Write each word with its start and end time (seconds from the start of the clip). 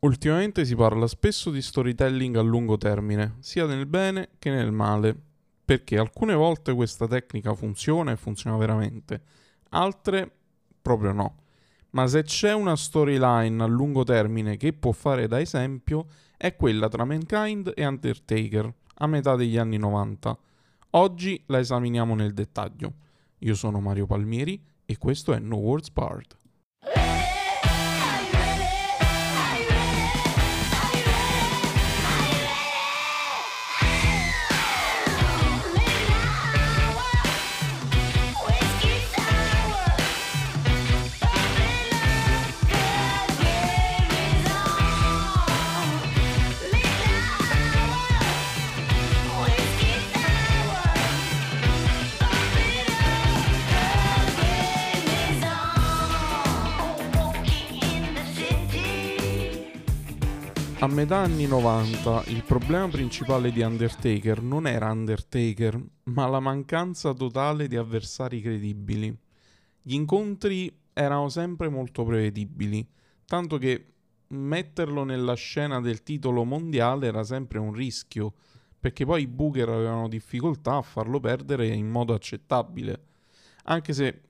Ultimamente 0.00 0.64
si 0.64 0.76
parla 0.76 1.08
spesso 1.08 1.50
di 1.50 1.60
storytelling 1.60 2.36
a 2.36 2.40
lungo 2.40 2.76
termine, 2.76 3.34
sia 3.40 3.66
nel 3.66 3.86
bene 3.86 4.28
che 4.38 4.48
nel 4.48 4.70
male, 4.70 5.16
perché 5.64 5.98
alcune 5.98 6.34
volte 6.34 6.72
questa 6.72 7.08
tecnica 7.08 7.52
funziona 7.52 8.12
e 8.12 8.16
funziona 8.16 8.56
veramente, 8.56 9.20
altre 9.70 10.30
proprio 10.80 11.10
no. 11.10 11.38
Ma 11.90 12.06
se 12.06 12.22
c'è 12.22 12.52
una 12.52 12.76
storyline 12.76 13.60
a 13.60 13.66
lungo 13.66 14.04
termine 14.04 14.56
che 14.56 14.72
può 14.72 14.92
fare 14.92 15.26
da 15.26 15.40
esempio, 15.40 16.06
è 16.36 16.54
quella 16.54 16.88
tra 16.88 17.04
Mankind 17.04 17.72
e 17.74 17.84
Undertaker, 17.84 18.72
a 19.00 19.06
metà 19.08 19.34
degli 19.34 19.56
anni 19.58 19.78
90. 19.78 20.38
Oggi 20.90 21.42
la 21.46 21.58
esaminiamo 21.58 22.14
nel 22.14 22.34
dettaglio. 22.34 22.92
Io 23.38 23.54
sono 23.56 23.80
Mario 23.80 24.06
Palmieri 24.06 24.62
e 24.84 24.96
questo 24.96 25.32
è 25.32 25.40
No 25.40 25.56
Words 25.56 25.90
Barred. 25.90 26.36
A 60.88 60.90
metà 60.90 61.18
anni 61.18 61.46
90 61.46 62.24
il 62.28 62.42
problema 62.44 62.88
principale 62.88 63.52
di 63.52 63.60
Undertaker 63.60 64.40
non 64.40 64.66
era 64.66 64.90
Undertaker, 64.90 65.78
ma 66.04 66.26
la 66.26 66.40
mancanza 66.40 67.12
totale 67.12 67.68
di 67.68 67.76
avversari 67.76 68.40
credibili. 68.40 69.14
Gli 69.82 69.92
incontri 69.92 70.74
erano 70.94 71.28
sempre 71.28 71.68
molto 71.68 72.04
prevedibili, 72.04 72.88
tanto 73.26 73.58
che 73.58 73.84
metterlo 74.28 75.04
nella 75.04 75.34
scena 75.34 75.78
del 75.82 76.02
titolo 76.02 76.42
mondiale 76.44 77.06
era 77.06 77.22
sempre 77.22 77.58
un 77.58 77.74
rischio, 77.74 78.32
perché 78.80 79.04
poi 79.04 79.22
i 79.22 79.26
Booker 79.26 79.68
avevano 79.68 80.08
difficoltà 80.08 80.76
a 80.76 80.82
farlo 80.82 81.20
perdere 81.20 81.66
in 81.66 81.86
modo 81.86 82.14
accettabile. 82.14 83.02
Anche 83.64 83.92
se 83.92 84.22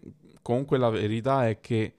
comunque 0.42 0.77
la 0.77 0.91
verità 0.91 1.48
è 1.48 1.60
che 1.60 1.98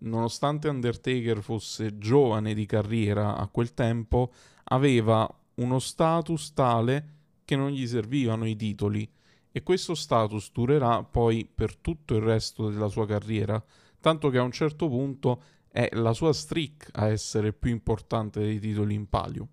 nonostante 0.00 0.68
Undertaker 0.68 1.42
fosse 1.42 1.98
giovane 1.98 2.54
di 2.54 2.66
carriera 2.66 3.36
a 3.36 3.46
quel 3.48 3.74
tempo, 3.74 4.32
aveva 4.64 5.28
uno 5.54 5.78
status 5.78 6.52
tale 6.52 7.14
che 7.44 7.56
non 7.56 7.70
gli 7.70 7.86
servivano 7.86 8.46
i 8.46 8.56
titoli 8.56 9.08
e 9.50 9.62
questo 9.62 9.94
status 9.94 10.50
durerà 10.52 11.02
poi 11.02 11.48
per 11.52 11.76
tutto 11.76 12.14
il 12.14 12.22
resto 12.22 12.68
della 12.68 12.88
sua 12.88 13.06
carriera, 13.06 13.62
tanto 14.00 14.28
che 14.28 14.38
a 14.38 14.42
un 14.42 14.52
certo 14.52 14.88
punto 14.88 15.42
è 15.70 15.88
la 15.92 16.12
sua 16.12 16.32
streak 16.32 16.90
a 16.92 17.08
essere 17.08 17.52
più 17.52 17.70
importante 17.70 18.40
dei 18.40 18.58
titoli 18.58 18.94
in 18.94 19.08
palio. 19.08 19.48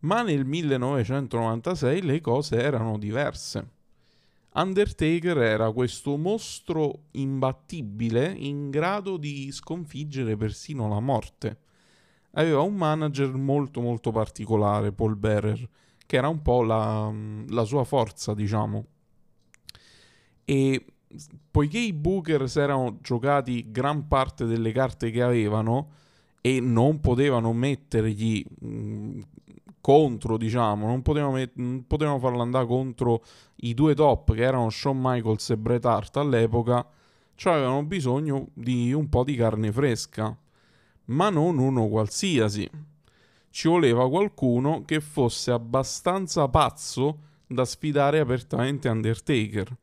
Ma 0.00 0.22
nel 0.22 0.44
1996 0.44 2.02
le 2.02 2.20
cose 2.20 2.62
erano 2.62 2.98
diverse. 2.98 3.76
Undertaker 4.60 5.38
era 5.38 5.70
questo 5.70 6.16
mostro 6.16 7.04
imbattibile 7.12 8.34
in 8.36 8.70
grado 8.70 9.16
di 9.16 9.52
sconfiggere 9.52 10.36
persino 10.36 10.88
la 10.88 10.98
morte. 10.98 11.58
Aveva 12.32 12.62
un 12.62 12.74
manager 12.74 13.32
molto 13.34 13.80
molto 13.80 14.10
particolare, 14.10 14.90
Paul 14.90 15.14
Bearer, 15.14 15.68
che 16.04 16.16
era 16.16 16.26
un 16.26 16.42
po' 16.42 16.62
la, 16.62 17.12
la 17.48 17.64
sua 17.64 17.84
forza, 17.84 18.34
diciamo. 18.34 18.86
E 20.44 20.84
poiché 21.50 21.78
i 21.78 21.92
Booker 21.92 22.48
si 22.48 22.58
erano 22.58 22.98
giocati 23.00 23.70
gran 23.70 24.08
parte 24.08 24.44
delle 24.44 24.72
carte 24.72 25.10
che 25.10 25.22
avevano 25.22 25.92
e 26.40 26.58
non 26.60 26.98
potevano 26.98 27.52
mettergli 27.52 28.44
mh, 28.60 29.20
contro, 29.88 30.36
diciamo, 30.36 30.86
non 30.86 31.00
potevano, 31.00 31.32
met- 31.32 31.52
non 31.54 31.86
potevano 31.86 32.18
farlo 32.18 32.42
andare 32.42 32.66
contro 32.66 33.24
i 33.60 33.72
due 33.72 33.94
top 33.94 34.34
che 34.34 34.42
erano 34.42 34.68
Shawn 34.68 34.98
Michaels 35.00 35.48
e 35.48 35.56
Bret 35.56 35.86
Hart 35.86 36.18
all'epoca, 36.18 36.86
cioè 37.34 37.54
avevano 37.54 37.82
bisogno 37.84 38.48
di 38.52 38.92
un 38.92 39.08
po' 39.08 39.24
di 39.24 39.34
carne 39.34 39.72
fresca, 39.72 40.36
ma 41.06 41.30
non 41.30 41.56
uno 41.56 41.88
qualsiasi. 41.88 42.68
Ci 43.48 43.66
voleva 43.66 44.06
qualcuno 44.10 44.82
che 44.84 45.00
fosse 45.00 45.52
abbastanza 45.52 46.46
pazzo 46.48 47.20
da 47.46 47.64
sfidare 47.64 48.18
apertamente 48.18 48.90
Undertaker. 48.90 49.74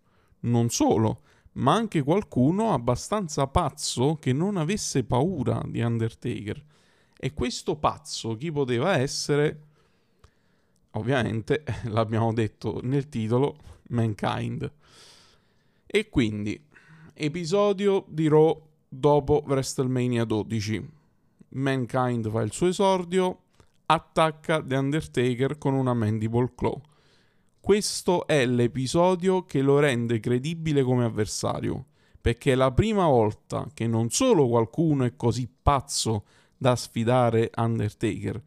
Non 0.41 0.69
solo, 0.69 1.21
ma 1.53 1.73
anche 1.73 2.03
qualcuno 2.03 2.73
abbastanza 2.73 3.47
pazzo 3.47 4.17
che 4.21 4.33
non 4.33 4.57
avesse 4.57 5.03
paura 5.03 5.63
di 5.65 5.81
Undertaker. 5.81 6.63
E 7.17 7.33
questo 7.33 7.75
pazzo 7.77 8.38
chi 8.38 8.51
poteva 8.51 8.97
essere? 8.99 9.73
Ovviamente 10.95 11.63
l'abbiamo 11.85 12.33
detto 12.33 12.79
nel 12.83 13.07
titolo 13.09 13.57
Mankind. 13.89 14.72
E 15.85 16.09
quindi, 16.09 16.61
episodio 17.13 18.06
di 18.07 18.28
Raw 18.28 18.61
dopo 18.88 19.44
WrestleMania 19.45 20.25
12. 20.25 20.89
Mankind 21.50 22.29
fa 22.29 22.41
il 22.41 22.51
suo 22.51 22.67
esordio, 22.67 23.39
attacca 23.85 24.61
The 24.61 24.75
Undertaker 24.75 25.57
con 25.57 25.73
una 25.73 25.94
Mandible 25.94 26.51
Claw. 26.56 26.81
Questo 27.59 28.27
è 28.27 28.45
l'episodio 28.45 29.45
che 29.45 29.62
lo 29.62 29.79
rende 29.79 30.19
credibile 30.19 30.83
come 30.83 31.06
avversario, 31.06 31.85
perché 32.19 32.51
è 32.51 32.56
la 32.56 32.72
prima 32.72 33.07
volta 33.07 33.67
che 33.73 33.88
non 33.88 34.09
solo 34.09 34.47
qualcuno 34.47 35.03
è 35.06 35.16
così 35.16 35.50
pazzo 35.62 36.25
da 36.57 36.75
sfidare 36.75 37.51
Undertaker, 37.56 38.41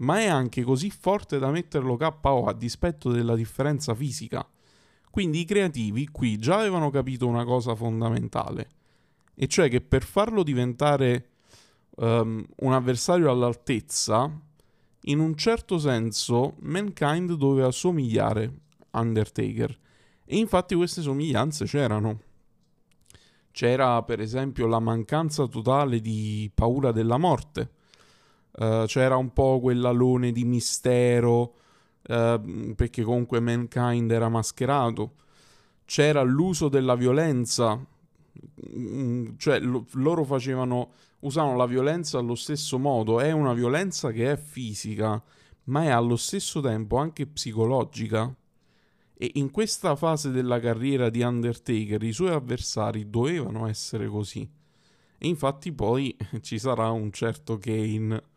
ma 0.00 0.20
è 0.20 0.26
anche 0.26 0.62
così 0.62 0.90
forte 0.90 1.38
da 1.38 1.50
metterlo 1.50 1.96
KO 1.96 2.44
a 2.44 2.52
dispetto 2.52 3.10
della 3.10 3.34
differenza 3.34 3.94
fisica. 3.94 4.46
Quindi 5.10 5.40
i 5.40 5.44
creativi 5.44 6.08
qui 6.08 6.38
già 6.38 6.58
avevano 6.58 6.90
capito 6.90 7.26
una 7.26 7.44
cosa 7.44 7.74
fondamentale, 7.74 8.70
e 9.34 9.46
cioè 9.48 9.68
che 9.68 9.80
per 9.80 10.04
farlo 10.04 10.42
diventare 10.42 11.30
um, 11.96 12.44
un 12.56 12.72
avversario 12.72 13.30
all'altezza, 13.30 14.30
in 15.04 15.18
un 15.18 15.34
certo 15.34 15.78
senso 15.78 16.54
Mankind 16.60 17.32
doveva 17.34 17.70
somigliare 17.70 18.52
a 18.90 19.00
Undertaker. 19.00 19.78
E 20.24 20.36
infatti 20.36 20.76
queste 20.76 21.02
somiglianze 21.02 21.64
c'erano. 21.64 22.20
C'era 23.50 24.00
per 24.04 24.20
esempio 24.20 24.66
la 24.68 24.78
mancanza 24.78 25.46
totale 25.48 26.00
di 26.00 26.48
paura 26.54 26.92
della 26.92 27.16
morte 27.16 27.78
Uh, 28.60 28.84
c'era 28.84 29.16
un 29.16 29.32
po' 29.32 29.58
quell'alone 29.58 30.32
di 30.32 30.44
mistero, 30.44 31.54
uh, 32.08 32.74
perché 32.74 33.02
comunque 33.02 33.40
Mankind 33.40 34.10
era 34.10 34.28
mascherato. 34.28 35.14
C'era 35.86 36.20
l'uso 36.20 36.68
della 36.68 36.94
violenza, 36.94 37.82
mm, 38.76 39.28
cioè 39.38 39.60
lo, 39.60 39.86
loro 39.94 40.24
facevano, 40.24 40.90
usavano 41.20 41.56
la 41.56 41.64
violenza 41.64 42.18
allo 42.18 42.34
stesso 42.34 42.78
modo. 42.78 43.18
È 43.18 43.32
una 43.32 43.54
violenza 43.54 44.10
che 44.10 44.32
è 44.32 44.36
fisica, 44.36 45.22
ma 45.64 45.84
è 45.84 45.88
allo 45.88 46.16
stesso 46.16 46.60
tempo 46.60 46.98
anche 46.98 47.26
psicologica. 47.26 48.30
E 49.14 49.30
in 49.36 49.50
questa 49.50 49.96
fase 49.96 50.30
della 50.30 50.60
carriera 50.60 51.08
di 51.08 51.22
Undertaker 51.22 52.02
i 52.02 52.12
suoi 52.12 52.32
avversari 52.32 53.08
dovevano 53.08 53.66
essere 53.66 54.06
così. 54.06 54.46
E 55.16 55.26
infatti 55.26 55.72
poi 55.72 56.14
ci 56.42 56.58
sarà 56.58 56.90
un 56.90 57.10
certo 57.10 57.56
Kane 57.56 58.28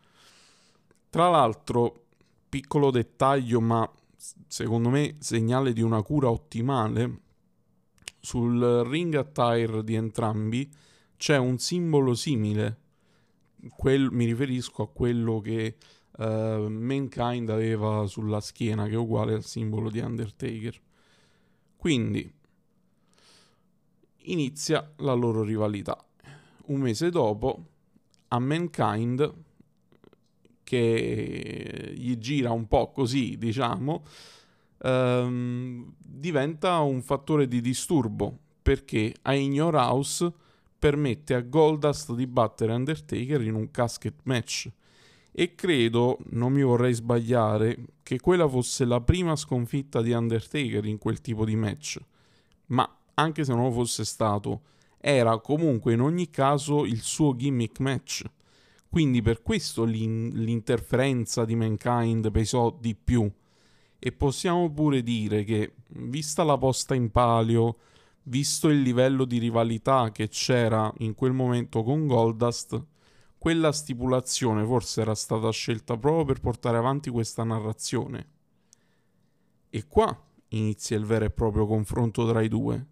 tra 1.13 1.30
l'altro, 1.30 2.06
piccolo 2.50 2.89
dettaglio, 2.89 3.62
ma 3.62 3.88
secondo 4.48 4.89
me 4.89 5.18
segnale 5.19 5.71
di 5.71 5.83
una 5.83 6.01
cura 6.01 6.31
ottimale, 6.31 7.19
sul 8.19 8.83
ring 8.88 9.13
attire 9.13 9.83
di 9.83 9.94
entrambi 9.94 10.68
c'è 11.15 11.38
un 11.38 11.60
simbolo 11.60 12.15
simile. 12.15 12.80
Quel, 13.75 14.10
mi 14.10 14.25
riferisco 14.25 14.81
a 14.81 14.88
quello 14.88 15.39
che 15.39 15.75
uh, 16.18 16.24
Mankind 16.68 17.48
aveva 17.51 18.07
sulla 18.07 18.42
schiena, 18.42 18.88
che 18.88 18.94
è 18.94 18.98
uguale 18.98 19.36
al 19.36 19.44
simbolo 19.44 19.92
di 19.92 20.00
Undertaker. 20.00 20.81
Quindi 21.77 22.33
inizia 24.21 24.92
la 24.95 25.13
loro 25.13 25.44
rivalità. 25.44 26.04
Un 26.69 26.80
mese 26.80 27.12
dopo, 27.12 27.65
a 28.30 28.39
Mankind 28.39 29.51
che 30.74 31.94
gli 31.96 32.18
gira 32.18 32.52
un 32.52 32.68
po' 32.68 32.92
così, 32.92 33.38
diciamo, 33.38 34.04
ehm, 34.81 35.94
diventa 35.98 36.80
un 36.80 37.02
fattore 37.02 37.48
di 37.48 37.62
disturbo 37.62 38.38
perché 38.62 39.14
a 39.24 39.34
Ignore 39.34 39.78
House 39.78 40.31
permette 40.80 41.36
a 41.36 41.42
Goldust 41.42 42.14
di 42.14 42.25
battere 42.28 42.74
Undertaker 42.74 43.42
in 43.42 43.56
un 43.56 43.70
casket 43.72 44.16
match 44.24 44.70
E 45.31 45.56
credo, 45.56 46.20
non 46.31 46.52
mi 46.52 46.62
vorrei 46.62 46.94
sbagliare, 46.94 47.78
che 48.04 48.20
quella 48.20 48.48
fosse 48.48 48.86
la 48.86 49.02
prima 49.02 49.36
sconfitta 49.36 50.02
di 50.02 50.12
Undertaker 50.12 50.86
in 50.86 50.98
quel 50.98 51.22
tipo 51.22 51.46
di 51.46 51.56
match. 51.56 52.00
Ma 52.68 52.88
anche 53.16 53.44
se 53.44 53.54
non 53.54 53.64
lo 53.64 53.72
fosse 53.72 54.06
stato, 54.06 54.62
era 55.00 55.38
comunque 55.40 55.94
in 55.94 56.02
ogni 56.02 56.30
caso 56.30 56.86
il 56.86 57.02
suo 57.02 57.36
gimmick 57.36 57.80
match. 57.80 58.24
Quindi 58.94 59.24
per 59.24 59.42
questo 59.42 59.86
l'in- 59.86 60.30
l'interferenza 60.36 61.45
di 61.45 61.56
Mankind 61.56 62.30
pesò 62.30 62.69
di 62.80 62.94
più. 62.94 63.28
E 63.98 64.12
possiamo 64.12 64.72
pure 64.72 65.01
dire 65.01 65.44
che, 65.44 65.74
vista 65.88 66.44
la 66.44 66.60
posta 66.60 66.94
in 66.94 67.10
palio, 67.10 67.78
visto 68.25 68.69
il 68.69 68.84
livello 68.84 69.25
di 69.25 69.40
rivalità 69.40 70.12
che 70.12 70.28
c'era 70.28 70.94
in 71.00 71.16
quel 71.16 71.31
momento 71.31 71.81
con 71.81 72.06
Goldust, 72.06 72.86
quella 73.40 73.72
stipulazione 73.72 74.63
forse 74.63 75.01
era 75.01 75.16
stata 75.16 75.50
scelta 75.50 75.98
proprio 75.98 76.25
per 76.25 76.39
portare 76.39 76.78
avanti 76.78 77.10
questa 77.10 77.44
narrazione. 77.44 78.28
E 79.72 79.88
qua 79.88 80.16
inizia 80.50 80.98
il 80.98 81.06
vero 81.06 81.25
e 81.25 81.31
proprio 81.31 81.66
confronto 81.66 82.30
tra 82.30 82.44
i 82.44 82.48
due. 82.48 82.86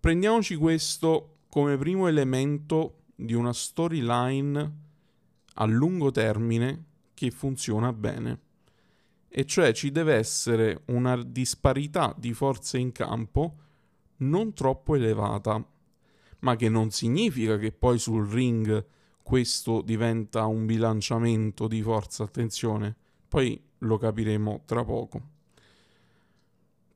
Prendiamoci 0.00 0.56
questo 0.56 1.36
come 1.48 1.76
primo 1.76 2.08
elemento 2.08 3.02
di 3.14 3.34
una 3.34 3.52
storyline 3.52 4.84
a 5.58 5.64
lungo 5.64 6.10
termine 6.10 6.84
che 7.14 7.30
funziona 7.30 7.92
bene. 7.92 8.40
E 9.28 9.44
cioè 9.44 9.72
ci 9.72 9.90
deve 9.90 10.14
essere 10.14 10.82
una 10.86 11.22
disparità 11.22 12.14
di 12.16 12.32
forze 12.32 12.78
in 12.78 12.92
campo 12.92 13.56
non 14.18 14.54
troppo 14.54 14.94
elevata, 14.94 15.62
ma 16.40 16.56
che 16.56 16.68
non 16.68 16.90
significa 16.90 17.58
che 17.58 17.72
poi 17.72 17.98
sul 17.98 18.26
ring 18.26 18.84
questo 19.22 19.82
diventa 19.82 20.46
un 20.46 20.64
bilanciamento 20.66 21.66
di 21.66 21.82
forza, 21.82 22.22
attenzione, 22.22 22.94
poi 23.28 23.60
lo 23.78 23.98
capiremo 23.98 24.62
tra 24.64 24.84
poco. 24.84 25.20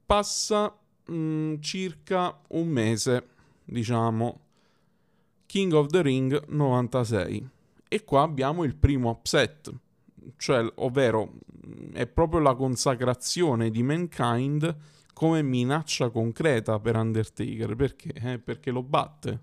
Passa 0.06 0.74
mh, 1.06 1.14
mm, 1.14 1.54
circa 1.60 2.40
un 2.48 2.68
mese, 2.68 3.28
diciamo, 3.64 4.40
King 5.46 5.72
of 5.72 5.88
the 5.88 6.02
Ring 6.02 6.46
96 6.46 7.48
e 7.92 8.04
qua 8.04 8.22
abbiamo 8.22 8.62
il 8.62 8.76
primo 8.76 9.10
upset, 9.10 9.68
cioè, 10.36 10.64
ovvero 10.76 11.32
è 11.92 12.06
proprio 12.06 12.38
la 12.38 12.54
consacrazione 12.54 13.68
di 13.68 13.82
Mankind 13.82 14.76
come 15.12 15.42
minaccia 15.42 16.08
concreta 16.10 16.78
per 16.78 16.94
Undertaker, 16.94 17.74
perché? 17.74 18.12
Eh, 18.12 18.38
perché 18.38 18.70
lo 18.70 18.84
batte 18.84 19.40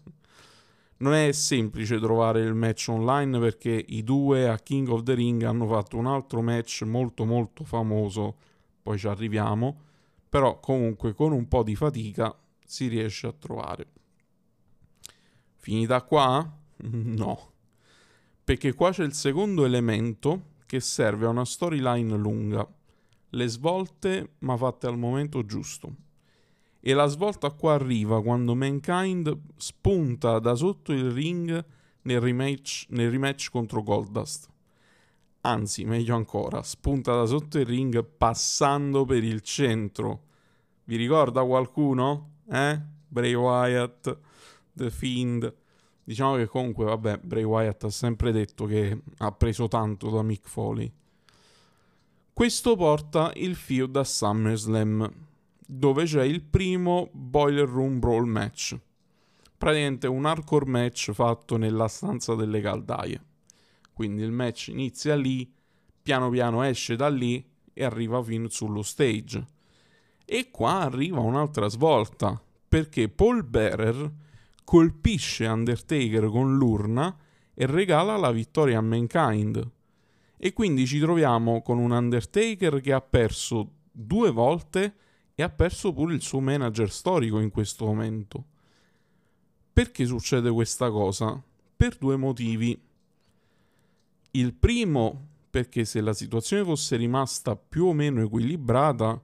non 1.00 1.14
è 1.14 1.32
semplice 1.32 2.00
trovare 2.00 2.42
il 2.42 2.54
match 2.54 2.88
online 2.90 3.38
perché 3.40 3.86
i 3.88 4.04
due 4.04 4.50
a 4.50 4.58
King 4.58 4.88
of 4.88 5.04
the 5.04 5.14
Ring 5.14 5.44
hanno 5.44 5.68
fatto 5.68 5.98
un 5.98 6.08
altro 6.08 6.42
match 6.42 6.84
molto 6.84 7.26
molto 7.26 7.64
famoso, 7.64 8.36
poi 8.82 8.98
ci 8.98 9.08
arriviamo, 9.08 9.82
però 10.30 10.60
comunque 10.60 11.14
con 11.14 11.34
un 11.34 11.48
po' 11.48 11.64
di 11.64 11.76
fatica 11.76 12.36
si 12.66 12.88
riesce 12.88 13.28
a 13.28 13.34
trovare. 13.34 13.88
Finita 15.56 16.02
qua? 16.04 16.52
No, 16.90 17.54
perché 18.48 18.74
qua 18.74 18.92
c'è 18.92 19.04
il 19.04 19.12
secondo 19.12 19.66
elemento 19.66 20.54
che 20.68 20.80
serve 20.80 21.26
a 21.26 21.30
una 21.32 21.44
storyline 21.44 22.16
lunga, 22.16 22.66
le 23.32 23.48
svolte 23.50 24.36
ma 24.40 24.56
fatte 24.56 24.88
al 24.88 24.98
momento 24.98 25.46
giusto. 25.46 25.94
E 26.80 26.94
la 26.94 27.08
svolta 27.08 27.52
qua 27.52 27.74
arriva 27.74 28.22
quando 28.22 28.56
Mankind 28.56 29.38
spunta 29.58 30.40
da 30.40 30.56
sotto 30.56 30.94
il 30.94 31.12
ring 31.12 31.66
nel 32.04 32.22
rematch, 32.22 32.86
nel 32.92 33.12
rematch 33.12 33.50
contro 33.50 33.84
Goldust. 33.84 34.48
Anzi, 35.42 35.84
meglio 35.84 36.16
ancora, 36.16 36.64
spunta 36.64 37.18
da 37.18 37.26
sotto 37.26 37.60
il 37.60 37.66
ring 37.66 38.02
passando 38.02 39.04
per 39.04 39.26
il 39.26 39.42
centro. 39.42 40.22
Vi 40.86 40.96
ricorda 40.96 41.44
qualcuno? 41.44 42.36
Eh? 42.50 42.82
Bray 43.10 43.34
Wyatt, 43.34 44.18
The 44.72 44.90
Fiend. 44.90 45.54
Diciamo 46.08 46.38
che 46.38 46.48
comunque, 46.48 46.86
vabbè, 46.86 47.18
Bray 47.18 47.44
Wyatt 47.44 47.84
ha 47.84 47.90
sempre 47.90 48.32
detto 48.32 48.64
che 48.64 49.02
ha 49.18 49.32
preso 49.34 49.68
tanto 49.68 50.10
da 50.10 50.22
Mick 50.22 50.48
Foley. 50.48 50.90
Questo 52.32 52.78
porta 52.78 53.34
il 53.36 53.56
feud 53.56 53.94
a 53.98 54.06
SummerSlam 54.06 55.12
dove 55.68 56.06
c'è 56.06 56.24
il 56.24 56.44
primo 56.44 57.10
Boiler 57.12 57.68
Room 57.68 58.00
Brawl 58.00 58.26
match. 58.26 58.80
Praticamente 59.58 60.08
un 60.08 60.26
hardcore 60.26 60.70
match 60.70 61.12
fatto 61.12 61.58
nella 61.58 61.90
stanza 61.90 62.36
delle 62.36 62.62
caldaie. 62.62 63.22
Quindi 63.92 64.22
il 64.22 64.32
match 64.32 64.70
inizia 64.70 65.14
lì, 65.14 65.54
piano 66.02 66.30
piano 66.30 66.64
esce 66.64 66.96
da 66.96 67.10
lì 67.10 67.46
e 67.74 67.84
arriva 67.84 68.24
fino 68.24 68.48
sullo 68.48 68.82
stage. 68.82 69.46
E 70.24 70.52
qua 70.52 70.84
arriva 70.84 71.20
un'altra 71.20 71.68
svolta, 71.68 72.42
perché 72.66 73.10
Paul 73.10 73.44
Bearer 73.44 74.10
colpisce 74.68 75.46
Undertaker 75.46 76.26
con 76.26 76.58
l'urna 76.58 77.16
e 77.54 77.66
regala 77.66 78.18
la 78.18 78.32
vittoria 78.32 78.80
a 78.80 78.82
Mankind. 78.82 79.72
E 80.36 80.52
quindi 80.52 80.86
ci 80.86 81.00
troviamo 81.00 81.62
con 81.62 81.78
un 81.78 81.92
Undertaker 81.92 82.82
che 82.82 82.92
ha 82.92 83.00
perso 83.00 83.76
due 83.90 84.30
volte 84.30 84.96
e 85.36 85.42
ha 85.42 85.48
perso 85.48 85.94
pure 85.94 86.16
il 86.16 86.22
suo 86.22 86.42
manager 86.42 86.92
storico 86.92 87.40
in 87.40 87.50
questo 87.50 87.86
momento. 87.86 88.44
Perché 89.72 90.06
succede 90.06 90.52
questa 90.52 90.90
cosa? 90.92 91.42
Per 91.78 91.96
due 91.96 92.18
motivi. 92.18 92.78
Il 94.32 94.54
primo, 94.54 95.28
perché 95.50 95.86
se 95.86 96.02
la 96.02 96.14
situazione 96.14 96.66
fosse 96.66 96.98
rimasta 96.98 97.56
più 97.56 97.86
o 97.86 97.94
meno 97.94 98.22
equilibrata, 98.22 99.18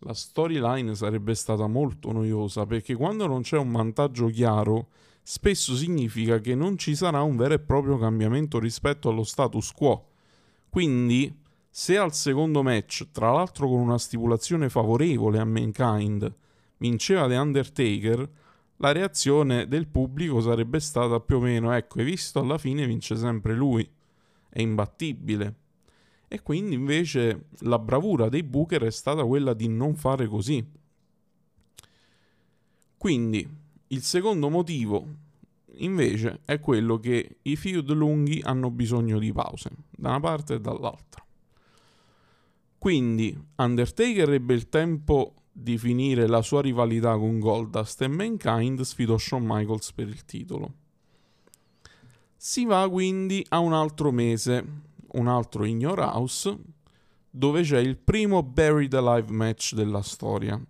la 0.00 0.14
storyline 0.14 0.94
sarebbe 0.94 1.34
stata 1.34 1.66
molto 1.66 2.12
noiosa, 2.12 2.66
perché 2.66 2.94
quando 2.94 3.26
non 3.26 3.42
c'è 3.42 3.58
un 3.58 3.72
vantaggio 3.72 4.26
chiaro, 4.28 4.88
spesso 5.22 5.74
significa 5.74 6.38
che 6.38 6.54
non 6.54 6.78
ci 6.78 6.94
sarà 6.94 7.20
un 7.22 7.36
vero 7.36 7.54
e 7.54 7.58
proprio 7.58 7.98
cambiamento 7.98 8.58
rispetto 8.58 9.08
allo 9.08 9.24
status 9.24 9.72
quo. 9.72 10.08
Quindi 10.70 11.38
se 11.68 11.96
al 11.96 12.14
secondo 12.14 12.62
match, 12.62 13.10
tra 13.12 13.30
l'altro 13.30 13.68
con 13.68 13.78
una 13.78 13.98
stipulazione 13.98 14.68
favorevole 14.68 15.38
a 15.38 15.44
Mankind, 15.44 16.34
vinceva 16.78 17.28
The 17.28 17.36
Undertaker, 17.36 18.30
la 18.76 18.92
reazione 18.92 19.68
del 19.68 19.86
pubblico 19.86 20.40
sarebbe 20.40 20.80
stata 20.80 21.20
più 21.20 21.36
o 21.36 21.40
meno, 21.40 21.72
ecco, 21.72 21.98
hai 21.98 22.04
visto, 22.04 22.40
alla 22.40 22.56
fine 22.56 22.86
vince 22.86 23.14
sempre 23.16 23.54
lui, 23.54 23.88
è 24.48 24.60
imbattibile. 24.60 25.54
E 26.32 26.42
quindi 26.42 26.76
invece 26.76 27.46
la 27.62 27.80
bravura 27.80 28.28
dei 28.28 28.44
Booker 28.44 28.84
è 28.84 28.90
stata 28.92 29.24
quella 29.24 29.52
di 29.52 29.66
non 29.66 29.96
fare 29.96 30.28
così. 30.28 30.64
Quindi 32.96 33.48
il 33.88 34.02
secondo 34.02 34.48
motivo 34.48 35.04
invece 35.78 36.38
è 36.44 36.60
quello 36.60 37.00
che 37.00 37.38
i 37.42 37.56
feud 37.56 37.90
lunghi 37.90 38.40
hanno 38.44 38.70
bisogno 38.70 39.18
di 39.18 39.32
pause, 39.32 39.70
da 39.90 40.10
una 40.10 40.20
parte 40.20 40.54
e 40.54 40.60
dall'altra. 40.60 41.24
Quindi 42.78 43.36
Undertaker 43.56 44.32
ebbe 44.32 44.54
il 44.54 44.68
tempo 44.68 45.34
di 45.50 45.78
finire 45.78 46.28
la 46.28 46.42
sua 46.42 46.62
rivalità 46.62 47.16
con 47.18 47.40
Goldust 47.40 48.02
e 48.02 48.08
Mankind 48.08 48.82
sfidò 48.82 49.18
Shawn 49.18 49.42
Michaels 49.44 49.92
per 49.92 50.06
il 50.06 50.24
titolo. 50.24 50.74
Si 52.36 52.64
va 52.64 52.88
quindi 52.88 53.44
a 53.48 53.58
un 53.58 53.72
altro 53.72 54.12
mese, 54.12 54.64
un 55.12 55.28
altro 55.28 55.64
Your 55.80 55.98
House, 56.00 56.56
dove 57.30 57.62
c'è 57.62 57.78
il 57.78 57.96
primo 57.96 58.42
Buried 58.42 58.94
Alive 58.94 59.30
match 59.30 59.74
della 59.74 60.02
storia. 60.02 60.60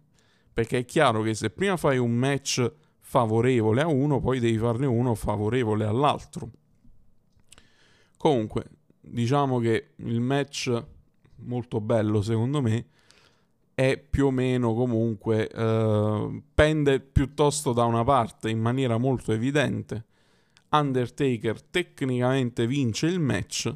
Perché 0.52 0.78
è 0.78 0.84
chiaro 0.84 1.22
che 1.22 1.34
se 1.34 1.50
prima 1.50 1.76
fai 1.76 1.98
un 1.98 2.12
match 2.12 2.72
favorevole 2.98 3.82
a 3.82 3.86
uno, 3.86 4.20
poi 4.20 4.40
devi 4.40 4.58
farne 4.58 4.86
uno 4.86 5.14
favorevole 5.14 5.84
all'altro. 5.84 6.50
Comunque, 8.16 8.66
diciamo 9.00 9.58
che 9.58 9.92
il 9.96 10.20
match 10.20 10.84
molto 11.42 11.80
bello 11.80 12.22
secondo 12.22 12.60
me, 12.60 12.86
è 13.74 13.98
più 13.98 14.26
o 14.26 14.30
meno 14.30 14.74
comunque 14.74 15.48
eh, 15.48 16.42
pende 16.54 17.00
piuttosto 17.00 17.72
da 17.72 17.84
una 17.84 18.04
parte 18.04 18.50
in 18.50 18.60
maniera 18.60 18.98
molto 18.98 19.32
evidente. 19.32 20.04
Undertaker 20.70 21.62
tecnicamente 21.62 22.66
vince 22.66 23.06
il 23.06 23.20
match, 23.20 23.74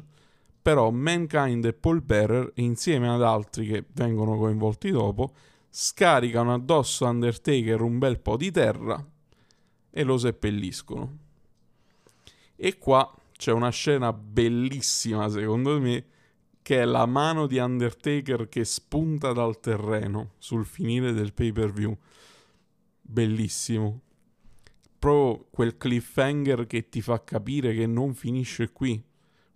però 0.65 0.89
Mankind 0.89 1.63
e 1.63 1.73
Paul 1.73 2.01
Bearer, 2.01 2.53
insieme 2.55 3.07
ad 3.07 3.21
altri 3.21 3.67
che 3.67 3.85
vengono 3.93 4.35
coinvolti 4.35 4.89
dopo, 4.89 5.35
scaricano 5.69 6.55
addosso 6.55 7.05
Undertaker 7.05 7.81
un 7.81 7.99
bel 7.99 8.19
po' 8.19 8.35
di 8.35 8.49
terra 8.49 9.05
e 9.91 10.03
lo 10.03 10.17
seppelliscono. 10.17 11.17
E 12.55 12.79
qua 12.79 13.15
c'è 13.37 13.51
una 13.51 13.69
scena 13.69 14.11
bellissima 14.11 15.29
secondo 15.29 15.79
me 15.79 16.05
che 16.63 16.81
è 16.81 16.85
la 16.85 17.05
mano 17.05 17.45
di 17.45 17.59
Undertaker 17.59 18.49
che 18.49 18.65
spunta 18.65 19.33
dal 19.33 19.59
terreno 19.59 20.31
sul 20.39 20.65
finire 20.65 21.13
del 21.13 21.33
pay 21.33 21.51
per 21.51 21.71
view. 21.71 21.95
Bellissimo. 23.01 24.01
Proprio 24.97 25.45
quel 25.51 25.77
cliffhanger 25.77 26.65
che 26.65 26.89
ti 26.89 27.03
fa 27.03 27.23
capire 27.23 27.75
che 27.75 27.85
non 27.85 28.15
finisce 28.15 28.71
qui. 28.71 29.13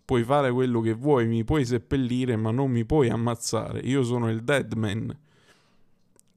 Puoi 0.10 0.24
fare 0.24 0.52
quello 0.52 0.82
che 0.82 0.94
vuoi, 0.96 1.28
mi 1.28 1.44
puoi 1.44 1.64
seppellire, 1.64 2.36
ma 2.36 2.50
non 2.50 2.72
mi 2.72 2.84
puoi 2.84 3.10
ammazzare. 3.10 3.82
Io 3.82 4.02
sono 4.02 4.28
il 4.32 4.44
dead 4.44 4.74
man. 4.74 5.16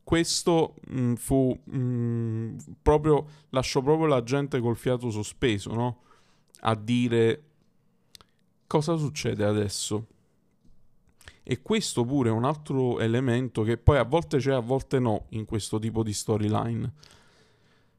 Questo 0.05 0.75
mh, 0.89 1.01
mm, 1.01 1.15
fu 1.15 1.59
mh, 1.65 1.79
mm, 1.79 2.57
proprio, 2.83 3.27
lasciò 3.49 3.81
proprio 3.81 4.09
la 4.09 4.23
gente 4.23 4.61
col 4.61 4.77
fiato 4.77 5.09
sospeso, 5.09 5.73
no? 5.73 6.01
A 6.61 6.75
dire 6.75 7.45
cosa 8.67 8.97
succede 8.97 9.43
adesso? 9.43 10.07
E 11.43 11.63
questo 11.63 12.05
pure 12.05 12.29
è 12.29 12.33
un 12.33 12.45
altro 12.45 13.01
elemento 13.01 13.63
che 13.63 13.79
poi 13.79 13.97
a 13.97 14.05
volte 14.05 14.37
c'è, 14.37 14.53
a 14.53 14.61
volte 14.61 14.99
no 14.99 15.29
in 15.31 15.47
questo 15.47 15.79
tipo 15.79 16.03
di 16.03 16.13
storyline. 16.13 16.93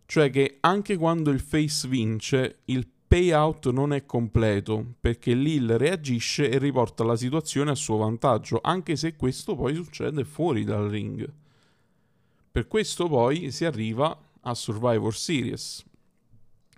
Cioè 0.05 0.29
che 0.29 0.57
anche 0.59 0.97
quando 0.97 1.31
il 1.31 1.39
face 1.39 1.87
vince, 1.87 2.59
il 2.65 2.92
payout 3.13 3.69
non 3.69 3.93
è 3.93 4.07
completo, 4.07 4.95
perché 4.99 5.35
Lil 5.35 5.77
reagisce 5.77 6.49
e 6.49 6.57
riporta 6.57 7.03
la 7.03 7.15
situazione 7.15 7.69
a 7.69 7.75
suo 7.75 7.97
vantaggio, 7.97 8.59
anche 8.59 8.95
se 8.95 9.15
questo 9.15 9.55
poi 9.55 9.75
succede 9.75 10.25
fuori 10.25 10.63
dal 10.63 10.89
ring. 10.89 11.31
Per 12.51 12.67
questo 12.67 13.07
poi 13.07 13.51
si 13.51 13.65
arriva 13.65 14.19
a 14.41 14.55
Survivor 14.55 15.15
Series, 15.15 15.85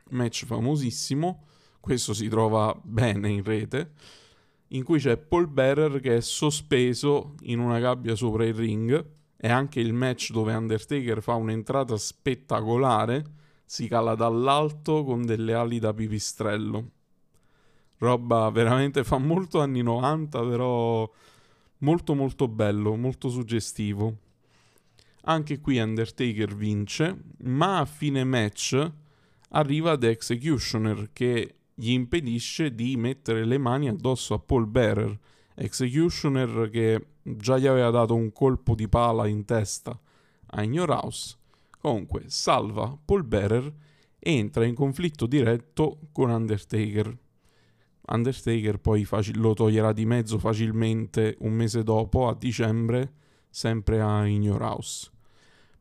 match 0.10 0.44
famosissimo, 0.44 1.46
questo 1.80 2.13
si 2.13 2.27
trova 2.27 2.77
bene 2.84 3.30
in 3.30 3.42
rete, 3.42 3.94
in 4.70 4.84
cui 4.84 5.00
c'è 5.00 5.15
Paul 5.15 5.48
Bearer 5.48 6.01
che 6.01 6.18
è 6.18 6.22
sospeso 6.22 7.36
in 7.44 7.60
una 7.60 7.80
gabbia 7.80 8.13
sopra 8.13 8.44
il 8.44 8.56
ring. 8.56 9.06
È 9.38 9.48
anche 9.48 9.80
il 9.80 9.94
match 9.94 10.32
dove 10.32 10.54
Undertaker 10.54 11.22
fa 11.22 11.36
un'entrata 11.36 11.96
spettacolare, 11.96 13.24
si 13.65 13.88
cala 13.88 14.15
dall'alto 14.15 15.03
con 15.03 15.25
delle 15.25 15.53
ali 15.53 15.79
da 15.79 15.93
pipistrello. 15.93 16.91
Roba 17.98 18.50
veramente 18.50 19.03
fa 19.03 19.17
molto 19.17 19.62
anni 19.62 19.81
90, 19.81 20.41
però 20.41 21.10
molto 21.79 22.13
molto 22.13 22.48
bello, 22.48 22.95
molto 22.95 23.29
suggestivo. 23.29 24.17
Anche 25.27 25.60
qui 25.60 25.79
Undertaker 25.79 26.55
vince, 26.55 27.24
ma 27.39 27.79
a 27.79 27.86
fine 27.86 28.24
match 28.24 28.91
arriva 29.50 29.98
The 29.98 30.10
Executioner 30.10 31.10
che 31.12 31.55
gli 31.74 31.91
impedisce 31.91 32.75
di 32.75 32.95
mettere 32.95 33.43
le 33.43 33.57
mani 33.57 33.89
addosso 33.89 34.34
a 34.34 34.39
Paul 34.39 34.67
Bearer, 34.67 35.17
Executioner 35.55 36.69
che 36.69 37.05
già 37.24 37.57
gli 37.57 37.65
aveva 37.65 37.89
dato 37.89 38.13
un 38.13 38.31
colpo 38.31 38.75
di 38.75 38.88
pala 38.88 39.25
in 39.25 39.45
testa 39.45 39.98
a 40.48 40.63
Ignorhouse. 40.63 41.38
Comunque 41.86 42.24
salva 42.30 42.98
Paul 43.06 43.25
Bearer 43.25 43.72
e 44.18 44.32
entra 44.32 44.65
in 44.65 44.74
conflitto 44.74 45.27
diretto 45.27 46.00
con 46.12 46.32
Undertaker. 46.32 47.15
Undertaker 48.08 48.80
poi 48.80 49.06
faci- 49.06 49.36
lo 49.36 49.54
toglierà 49.54 49.94
di 49.94 50.04
mezzo 50.04 50.39
facilmente 50.39 51.36
un 51.42 51.54
mese 51.54 51.84
dopo, 51.84 52.27
a 52.27 52.34
dicembre, 52.34 53.13
sempre 53.51 54.01
a 54.01 54.25
Ignorhouse. 54.25 55.12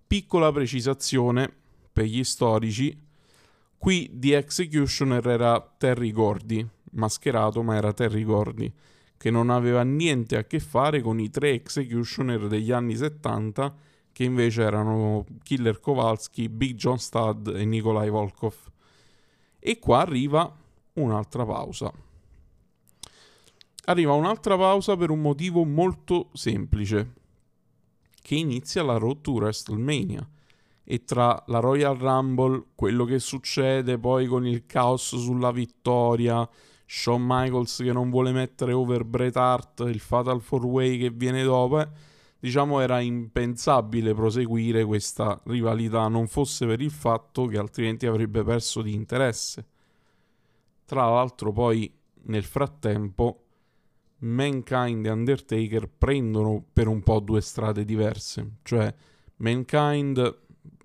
Piccola 0.07 0.53
precisazione 0.53 1.51
per 1.91 2.05
gli 2.05 2.23
storici, 2.23 2.95
Qui 3.79 4.11
The 4.13 4.37
Executioner 4.37 5.27
era 5.27 5.75
Terry 5.79 6.13
Gordy, 6.13 6.69
mascherato 6.91 7.63
ma 7.63 7.77
era 7.77 7.95
Terry 7.95 8.25
Gordy, 8.25 8.71
che 9.17 9.31
non 9.31 9.49
aveva 9.49 9.83
niente 9.83 10.37
a 10.37 10.45
che 10.45 10.61
fare 10.61 11.01
con 11.01 11.19
i 11.19 11.31
tre 11.31 11.53
Executioner 11.53 12.47
degli 12.47 12.73
anni 12.73 12.95
70 12.95 13.93
che 14.15 14.23
invece 14.23 14.63
erano 14.63 15.27
Killer 15.43 15.81
Kowalski, 15.81 16.49
Big 16.49 16.77
John 16.77 16.99
Studd 16.99 17.49
e 17.49 17.65
Nikolai 17.65 18.09
Volkov. 18.11 18.55
E 19.59 19.81
qua 19.81 20.03
arriva 20.03 20.57
un'altra 20.93 21.45
pausa. 21.45 21.93
Arriva 23.87 24.13
un'altra 24.13 24.57
pausa 24.57 24.97
per 24.97 25.11
un 25.11 25.21
motivo 25.21 25.65
molto 25.65 26.29
semplice, 26.33 27.15
che 28.23 28.37
inizia 28.37 28.85
la 28.85 28.99
Road 28.99 29.21
to 29.21 29.33
WrestleMania 29.33 30.25
e 30.85 31.05
tra 31.05 31.43
la 31.49 31.59
Royal 31.59 31.97
Rumble, 31.97 32.67
quello 32.77 33.05
che 33.05 33.19
succede 33.19 33.99
poi 33.99 34.27
con 34.27 34.47
il 34.47 34.65
caos 34.65 35.17
sulla 35.17 35.51
vittoria, 35.51 36.49
Shawn 36.87 37.25
Michaels 37.27 37.79
che 37.79 37.93
non 37.93 38.11
vuole 38.11 38.31
mettere 38.31 38.73
over 38.73 39.03
Bret 39.03 39.37
Hart, 39.37 39.81
il 39.81 39.99
Fatal 39.99 40.41
4-Way 40.41 40.99
che 40.99 41.11
viene 41.11 41.43
dopo, 41.43 41.81
eh, 41.81 41.89
diciamo 42.45 42.81
era 42.81 43.01
impensabile 43.01 44.13
proseguire 44.13 44.85
questa 44.85 45.41
rivalità, 45.47 46.09
non 46.09 46.27
fosse 46.27 46.67
per 46.67 46.83
il 46.83 46.91
fatto 46.91 47.47
che 47.47 47.57
altrimenti 47.57 48.05
avrebbe 48.05 48.45
perso 48.45 48.83
di 48.83 48.93
interesse. 48.93 49.67
Tra 50.85 51.09
l'altro 51.09 51.53
poi 51.53 51.91
nel 52.25 52.45
frattempo 52.45 53.45
Mankind 54.19 55.07
e 55.07 55.11
Undertaker 55.11 55.89
prendono 55.89 56.63
per 56.71 56.87
un 56.87 57.03
po' 57.03 57.21
due 57.21 57.41
strade 57.41 57.83
diverse, 57.87 58.57
cioè 58.63 58.95
Mankind 59.37 60.41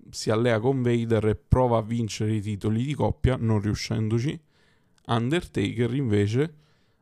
si 0.08 0.30
allea 0.30 0.58
con 0.60 0.80
Vader 0.80 1.26
e 1.26 1.34
prova 1.36 1.76
a 1.76 1.82
vincere 1.82 2.36
i 2.36 2.40
titoli 2.40 2.86
di 2.86 2.94
coppia, 2.94 3.36
non 3.36 3.60
riuscendoci. 3.60 4.40
Undertaker 5.08 5.92
invece 5.92 6.54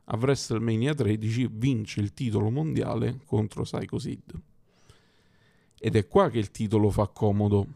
a 0.06 0.16
WrestleMania 0.16 0.94
13 0.94 1.48
vince 1.52 2.00
il 2.00 2.12
titolo 2.12 2.50
mondiale 2.50 3.20
contro 3.24 3.62
Psycho 3.62 4.00
Sid. 4.00 4.46
Ed 5.80 5.96
è 5.96 6.06
qua 6.08 6.28
che 6.30 6.38
il 6.38 6.50
titolo 6.50 6.90
fa 6.90 7.06
comodo, 7.08 7.66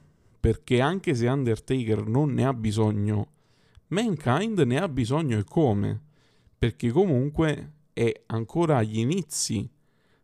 perché 0.40 0.80
anche 0.80 1.14
se 1.14 1.28
Undertaker 1.28 2.06
non 2.06 2.32
ne 2.32 2.44
ha 2.44 2.52
bisogno, 2.52 3.28
Mankind 3.88 4.58
ne 4.60 4.78
ha 4.78 4.88
bisogno 4.88 5.38
e 5.38 5.44
come? 5.44 6.00
Perché 6.58 6.90
comunque 6.90 7.72
è 7.92 8.22
ancora 8.26 8.78
agli 8.78 8.98
inizi 8.98 9.68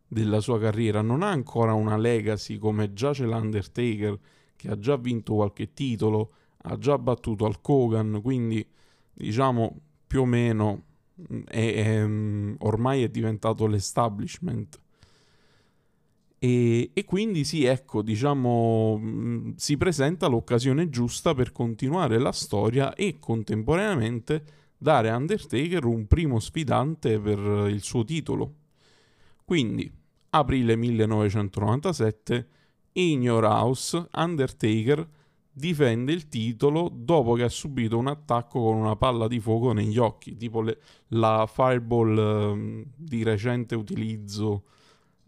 della 0.07 0.41
sua 0.41 0.59
carriera, 0.59 1.01
non 1.01 1.21
ha 1.21 1.29
ancora 1.29 1.73
una 1.73 1.95
legacy 1.95 2.57
come 2.57 2.93
già 2.93 3.11
c'è 3.11 3.25
l'Undertaker 3.25 4.19
che 4.55 4.69
ha 4.69 4.77
già 4.77 4.97
vinto 4.97 5.35
qualche 5.35 5.73
titolo, 5.73 6.33
ha 6.63 6.77
già 6.77 6.97
battuto 6.97 7.45
al 7.45 7.61
Kogan, 7.61 8.19
quindi 8.21 8.67
diciamo 9.13 9.79
più 10.05 10.21
o 10.21 10.25
meno 10.25 10.83
mm, 11.31 11.43
è, 11.45 11.73
è, 11.75 12.05
mm, 12.05 12.55
ormai 12.59 13.03
è 13.03 13.09
diventato 13.09 13.67
l'establishment. 13.67 14.79
E, 16.41 16.91
e, 16.93 17.03
quindi 17.03 17.43
sì, 17.43 17.65
ecco, 17.65 18.01
diciamo, 18.01 18.97
mm, 18.97 19.51
si 19.57 19.75
presenta 19.75 20.27
l'occasione 20.27 20.89
giusta 20.89 21.33
per 21.33 21.51
continuare 21.51 22.17
la 22.17 22.31
storia 22.31 22.93
e 22.95 23.19
contemporaneamente 23.19 24.43
dare 24.77 25.09
a 25.09 25.17
Undertaker 25.17 25.83
un 25.83 26.07
primo 26.07 26.39
sfidante 26.39 27.19
per 27.19 27.67
il 27.69 27.81
suo 27.81 28.05
titolo. 28.05 28.53
Quindi, 29.43 29.91
aprile 30.29 30.75
1997, 30.77 32.47
in 32.93 33.21
Your 33.23 33.43
House, 33.43 34.07
Undertaker 34.13 35.07
difende 35.51 36.13
il 36.13 36.29
titolo 36.29 36.89
dopo 36.93 37.33
che 37.33 37.43
ha 37.43 37.49
subito 37.49 37.97
un 37.97 38.07
attacco 38.07 38.61
con 38.61 38.77
una 38.77 38.95
palla 38.95 39.27
di 39.27 39.41
fuoco 39.41 39.73
negli 39.73 39.97
occhi, 39.97 40.37
tipo 40.37 40.61
le, 40.61 40.79
la 41.09 41.49
fireball 41.51 42.17
eh, 42.17 42.85
di 42.95 43.23
recente 43.23 43.75
utilizzo 43.75 44.63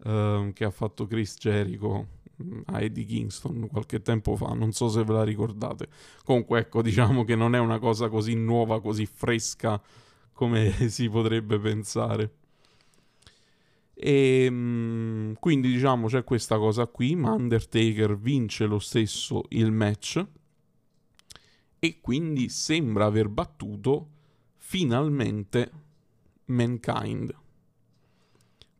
eh, 0.04 0.50
che 0.54 0.64
ha 0.64 0.70
fatto 0.70 1.06
Chris 1.06 1.36
Jericho 1.38 2.06
mm, 2.42 2.60
a 2.66 2.80
Eddie 2.80 3.04
Kingston 3.04 3.68
qualche 3.68 4.02
tempo 4.02 4.36
fa, 4.36 4.48
non 4.54 4.72
so 4.72 4.88
se 4.88 5.04
ve 5.04 5.12
la 5.12 5.24
ricordate. 5.24 5.88
Comunque 6.24 6.60
ecco, 6.60 6.82
diciamo 6.82 7.24
che 7.24 7.36
non 7.36 7.54
è 7.54 7.58
una 7.58 7.78
cosa 7.78 8.08
così 8.08 8.34
nuova, 8.34 8.80
così 8.80 9.06
fresca 9.06 9.80
come 10.32 10.72
si 10.88 11.08
potrebbe 11.08 11.58
pensare. 11.58 12.36
E 13.94 14.44
ehm, 14.46 15.34
quindi 15.38 15.70
diciamo 15.70 16.08
c'è 16.08 16.24
questa 16.24 16.58
cosa 16.58 16.86
qui, 16.86 17.14
ma 17.14 17.32
Undertaker 17.32 18.18
vince 18.18 18.66
lo 18.66 18.78
stesso 18.78 19.44
il 19.50 19.70
match 19.70 20.26
e 21.78 22.00
quindi 22.00 22.48
sembra 22.48 23.06
aver 23.06 23.28
battuto 23.28 24.08
finalmente 24.56 25.70
Mankind. 26.46 27.34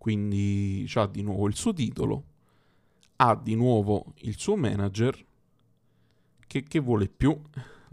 Quindi 0.03 0.91
ha 0.95 1.07
di 1.07 1.23
nuovo 1.23 1.47
il 1.47 1.55
suo 1.55 1.73
titolo, 1.73 2.25
ha 3.17 3.37
di 3.37 3.55
nuovo 3.55 4.15
il 4.23 4.37
suo 4.37 4.57
manager, 4.57 5.25
che, 6.45 6.65
che 6.65 6.81
vuole 6.81 7.09
più, 7.09 7.41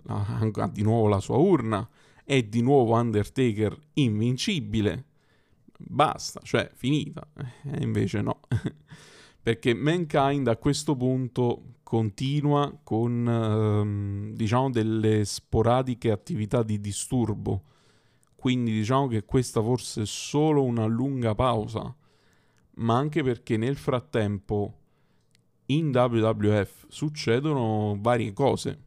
ha 0.07 0.69
di 0.71 0.81
nuovo 0.81 1.07
la 1.07 1.19
sua 1.19 1.37
urna, 1.37 1.87
è 2.23 2.41
di 2.41 2.61
nuovo 2.61 2.95
Undertaker 2.95 3.77
invincibile 3.93 5.05
basta, 5.79 6.39
cioè 6.43 6.69
finita. 6.73 7.27
E 7.63 7.83
invece 7.83 8.21
no. 8.21 8.41
Perché 9.41 9.73
Mankind 9.73 10.47
a 10.47 10.57
questo 10.57 10.95
punto 10.95 11.75
continua 11.83 12.77
con 12.83 13.27
ehm, 13.27 14.33
diciamo 14.35 14.69
delle 14.69 15.25
sporadiche 15.25 16.11
attività 16.11 16.63
di 16.63 16.79
disturbo. 16.79 17.63
Quindi 18.39 18.71
diciamo 18.71 19.07
che 19.07 19.25
questa 19.25 19.61
forse 19.61 20.03
è 20.03 20.05
solo 20.05 20.63
una 20.63 20.85
lunga 20.85 21.35
pausa, 21.35 21.93
ma 22.75 22.95
anche 22.95 23.21
perché 23.21 23.57
nel 23.57 23.75
frattempo 23.75 24.77
in 25.65 25.89
WWF 25.93 26.85
succedono 26.87 27.97
varie 27.99 28.31
cose. 28.31 28.83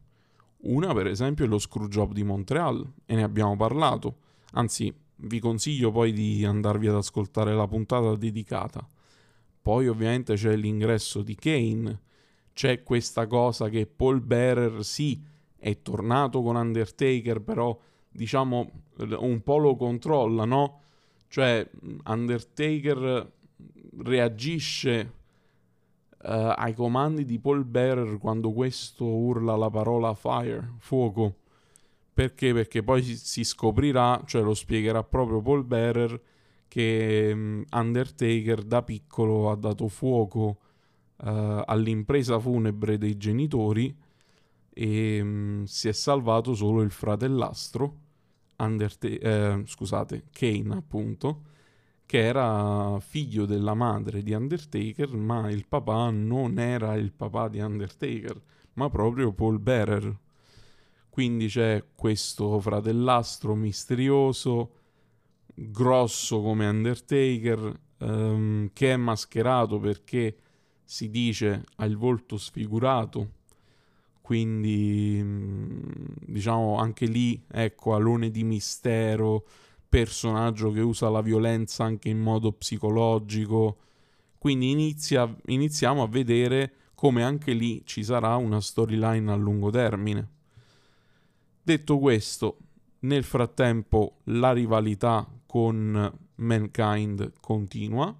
Una 0.61 0.91
per 0.95 1.05
esempio 1.05 1.45
è 1.45 1.47
lo 1.47 1.59
Screwjob 1.59 2.13
di 2.13 2.23
Montreal 2.23 2.83
e 3.05 3.13
ne 3.13 3.21
abbiamo 3.21 3.55
parlato, 3.55 4.17
anzi 4.53 4.91
vi 5.17 5.39
consiglio 5.39 5.91
poi 5.91 6.13
di 6.13 6.43
andarvi 6.43 6.87
ad 6.87 6.95
ascoltare 6.95 7.53
la 7.53 7.67
puntata 7.67 8.15
dedicata. 8.15 8.83
Poi 9.61 9.87
ovviamente 9.87 10.33
c'è 10.33 10.55
l'ingresso 10.55 11.21
di 11.21 11.35
Kane, 11.35 12.01
c'è 12.53 12.81
questa 12.81 13.27
cosa 13.27 13.69
che 13.69 13.85
Paul 13.85 14.19
Bearer 14.19 14.83
sì 14.83 15.21
è 15.55 15.79
tornato 15.83 16.41
con 16.41 16.55
Undertaker, 16.55 17.39
però 17.39 17.79
diciamo 18.13 18.71
un 19.17 19.41
po' 19.41 19.57
lo 19.57 19.75
controlla, 19.75 20.45
no? 20.45 20.81
Cioè 21.27 21.67
Undertaker 22.05 23.31
reagisce 23.97 25.13
uh, 26.23 26.53
ai 26.55 26.73
comandi 26.73 27.25
di 27.25 27.39
Paul 27.39 27.65
Bearer 27.65 28.17
quando 28.17 28.51
questo 28.51 29.05
urla 29.05 29.55
la 29.55 29.69
parola 29.69 30.13
fire, 30.13 30.75
fuoco. 30.79 31.37
Perché? 32.13 32.53
Perché 32.53 32.83
poi 32.83 33.01
si, 33.01 33.43
scoprirà, 33.43 34.21
cioè 34.25 34.43
lo 34.43 34.53
spiegherà 34.53 35.03
proprio 35.03 35.41
Paul 35.41 35.63
Bearer, 35.63 36.21
che 36.67 37.31
um, 37.33 37.63
Undertaker 37.71 38.63
da 38.63 38.83
piccolo 38.83 39.49
ha 39.49 39.55
dato 39.55 39.87
fuoco 39.87 40.57
uh, 41.17 41.61
all'impresa 41.65 42.39
funebre 42.39 42.97
dei 42.97 43.17
genitori 43.17 43.95
e 44.73 45.21
um, 45.21 45.63
si 45.65 45.87
è 45.87 45.91
salvato 45.91 46.55
solo 46.55 46.81
il 46.81 46.91
fratellastro, 46.91 47.97
Underta- 48.57 49.07
eh, 49.07 49.63
scusate, 49.65 50.25
Kane 50.31 50.75
appunto, 50.75 51.41
che 52.05 52.19
era 52.19 52.99
figlio 52.99 53.45
della 53.45 53.73
madre 53.73 54.21
di 54.21 54.33
Undertaker, 54.33 55.13
ma 55.15 55.49
il 55.49 55.65
papà 55.67 56.09
non 56.09 56.59
era 56.59 56.95
il 56.95 57.11
papà 57.11 57.47
di 57.47 57.59
Undertaker, 57.59 58.39
ma 58.73 58.89
proprio 58.89 59.33
Paul 59.33 59.59
Bearer. 59.59 60.19
Quindi 61.09 61.47
c'è 61.47 61.83
questo 61.95 62.59
fratellastro 62.59 63.55
misterioso, 63.55 64.71
grosso 65.53 66.41
come 66.41 66.67
Undertaker, 66.67 67.79
ehm, 67.99 68.69
che 68.73 68.93
è 68.93 68.97
mascherato 68.97 69.79
perché 69.79 70.37
si 70.83 71.09
dice 71.09 71.63
ha 71.77 71.85
il 71.85 71.97
volto 71.97 72.37
sfigurato. 72.37 73.41
Quindi 74.23 75.19
mm, 75.21 75.81
diciamo 76.27 76.77
anche 76.77 77.05
lì, 77.07 77.43
ecco, 77.51 77.93
alone 77.93 78.31
di 78.31 78.45
mistero, 78.45 79.45
personaggio 79.89 80.71
che 80.71 80.79
usa 80.79 81.09
la 81.09 81.19
violenza 81.21 81.83
anche 81.83 82.07
in 82.07 82.19
modo 82.19 82.53
psicologico. 82.53 83.79
Quindi 84.37 84.71
inizia, 84.71 85.29
iniziamo 85.47 86.03
a 86.03 86.07
vedere 86.07 86.73
come 86.95 87.21
anche 87.21 87.51
lì 87.51 87.81
ci 87.85 88.01
sarà 88.01 88.37
una 88.37 88.61
storyline 88.61 89.29
a 89.29 89.35
lungo 89.35 89.69
termine. 89.69 90.29
Detto 91.61 91.99
questo, 91.99 92.59
nel 92.99 93.25
frattempo 93.25 94.19
la 94.27 94.53
rivalità 94.53 95.27
con 95.45 96.17
Mankind 96.35 97.33
continua 97.41 98.17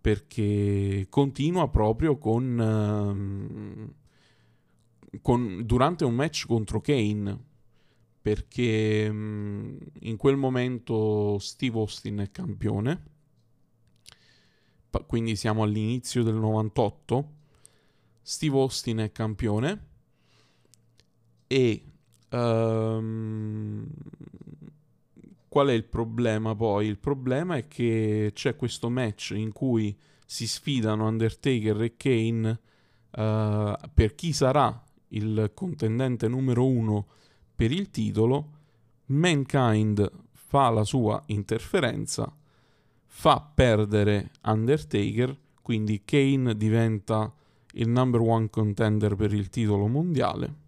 perché 0.00 1.06
continua 1.10 1.68
proprio 1.68 2.16
con, 2.16 2.58
uh, 2.58 3.97
con 5.22 5.64
durante 5.64 6.04
un 6.04 6.14
match 6.14 6.46
contro 6.46 6.80
Kane 6.80 7.46
perché 8.20 9.10
mh, 9.10 9.78
in 10.00 10.16
quel 10.16 10.36
momento 10.36 11.38
Steve 11.38 11.78
Austin 11.78 12.18
è 12.18 12.30
campione, 12.30 13.02
pa- 14.90 15.00
quindi 15.00 15.34
siamo 15.34 15.62
all'inizio 15.62 16.22
del 16.22 16.34
98, 16.34 17.32
Steve 18.20 18.58
Austin 18.58 18.98
è 18.98 19.12
campione. 19.12 19.86
E 21.46 21.82
um, 22.30 23.88
qual 25.48 25.68
è 25.68 25.72
il 25.72 25.84
problema 25.84 26.54
poi? 26.54 26.86
Il 26.86 26.98
problema 26.98 27.56
è 27.56 27.66
che 27.66 28.32
c'è 28.34 28.56
questo 28.56 28.90
match 28.90 29.32
in 29.34 29.52
cui 29.52 29.98
si 30.26 30.46
sfidano 30.46 31.06
Undertaker 31.06 31.80
e 31.80 31.96
Kane 31.96 32.50
uh, 33.12 33.72
per 33.94 34.14
chi 34.14 34.34
sarà 34.34 34.84
il 35.08 35.50
contendente 35.54 36.28
numero 36.28 36.66
uno 36.66 37.06
per 37.54 37.72
il 37.72 37.90
titolo, 37.90 38.56
Mankind 39.06 40.10
fa 40.32 40.70
la 40.70 40.84
sua 40.84 41.22
interferenza, 41.26 42.32
fa 43.06 43.40
perdere 43.54 44.30
Undertaker, 44.42 45.36
quindi 45.62 46.02
Kane 46.04 46.56
diventa 46.56 47.32
il 47.72 47.88
number 47.88 48.20
one 48.20 48.48
contender 48.50 49.14
per 49.14 49.32
il 49.32 49.48
titolo 49.48 49.86
mondiale 49.86 50.66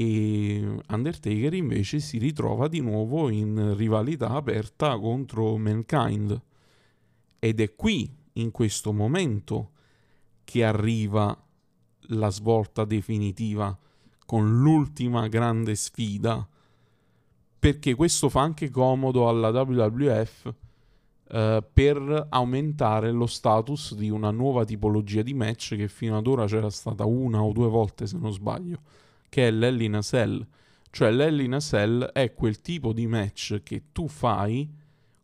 e 0.00 0.64
Undertaker 0.90 1.54
invece 1.54 1.98
si 1.98 2.18
ritrova 2.18 2.68
di 2.68 2.78
nuovo 2.80 3.30
in 3.30 3.74
rivalità 3.76 4.28
aperta 4.28 4.96
contro 4.96 5.56
Mankind. 5.56 6.40
Ed 7.40 7.60
è 7.60 7.74
qui 7.74 8.08
in 8.34 8.52
questo 8.52 8.92
momento 8.92 9.72
che 10.44 10.62
arriva 10.62 11.36
la 12.08 12.30
svolta 12.30 12.84
definitiva 12.84 13.76
con 14.28 14.60
l'ultima 14.60 15.26
grande 15.28 15.74
sfida, 15.74 16.46
perché 17.58 17.94
questo 17.94 18.28
fa 18.28 18.42
anche 18.42 18.70
comodo 18.70 19.26
alla 19.26 19.48
WWF 19.48 20.54
eh, 21.30 21.64
per 21.72 22.26
aumentare 22.28 23.10
lo 23.10 23.26
status 23.26 23.94
di 23.94 24.10
una 24.10 24.30
nuova 24.30 24.64
tipologia 24.64 25.22
di 25.22 25.34
match 25.34 25.76
che 25.76 25.88
fino 25.88 26.18
ad 26.18 26.26
ora 26.26 26.46
c'era 26.46 26.70
stata 26.70 27.04
una 27.04 27.42
o 27.42 27.52
due 27.52 27.68
volte 27.68 28.06
se 28.06 28.18
non 28.18 28.32
sbaglio, 28.32 28.80
che 29.28 29.48
è 29.48 29.88
a 29.92 30.02
Cell. 30.02 30.46
Cioè 30.90 31.10
a 31.10 31.60
Cell 31.60 32.04
è 32.04 32.34
quel 32.34 32.60
tipo 32.60 32.92
di 32.92 33.06
match 33.06 33.62
che 33.62 33.84
tu 33.92 34.08
fai 34.08 34.70